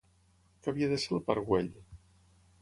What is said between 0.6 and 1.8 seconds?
Què havia de ser el Parc Güell?